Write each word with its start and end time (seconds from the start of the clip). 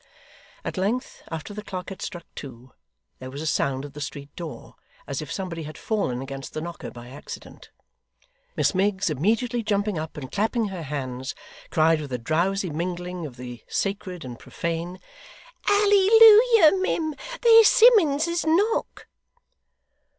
At 0.65 0.77
length, 0.79 1.21
after 1.29 1.53
the 1.53 1.61
clock 1.61 1.89
had 1.89 2.01
struck 2.01 2.25
two, 2.33 2.71
there 3.19 3.29
was 3.29 3.39
a 3.39 3.45
sound 3.45 3.85
at 3.85 3.93
the 3.93 4.01
street 4.01 4.35
door, 4.35 4.73
as 5.05 5.21
if 5.21 5.31
somebody 5.31 5.61
had 5.61 5.77
fallen 5.77 6.23
against 6.23 6.53
the 6.53 6.61
knocker 6.61 6.89
by 6.89 7.09
accident. 7.09 7.69
Miss 8.55 8.73
Miggs 8.73 9.11
immediately 9.11 9.61
jumping 9.61 9.99
up 9.99 10.17
and 10.17 10.31
clapping 10.31 10.69
her 10.69 10.81
hands, 10.81 11.35
cried 11.69 12.01
with 12.01 12.11
a 12.11 12.17
drowsy 12.17 12.71
mingling 12.71 13.27
of 13.27 13.37
the 13.37 13.61
sacred 13.67 14.25
and 14.25 14.39
profane, 14.39 14.97
'Ally 15.69 16.09
Looyer, 16.19 16.81
mim! 16.81 17.13
there's 17.43 17.67
Simmuns's 17.67 18.43
knock! 18.43 19.05